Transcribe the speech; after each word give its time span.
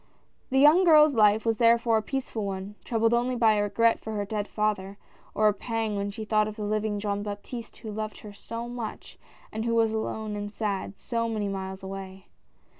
The 0.49 0.57
young 0.57 0.83
girl's 0.83 1.13
life 1.13 1.45
was 1.45 1.59
therefore 1.59 1.97
a 1.97 2.01
peaceful 2.01 2.43
one, 2.43 2.73
troubled 2.83 3.13
only 3.13 3.35
by 3.35 3.53
a 3.53 3.61
regret 3.61 3.99
for 3.99 4.13
her 4.15 4.25
dead 4.25 4.47
father, 4.47 4.97
or 5.35 5.47
a 5.47 5.53
pang 5.53 5.95
when 5.95 6.09
she 6.09 6.25
thought 6.25 6.47
of 6.47 6.55
the 6.55 6.63
living 6.63 6.99
Jean 6.99 7.21
Baptiste 7.21 7.77
who 7.77 7.91
loved 7.91 8.21
her 8.21 8.33
so 8.33 8.67
much, 8.67 9.19
and 9.51 9.63
who 9.63 9.75
was 9.75 9.93
alone 9.93 10.35
and 10.35 10.51
sad, 10.51 10.97
so 10.97 11.29
many 11.29 11.47
miles 11.47 11.83
away. 11.83 12.25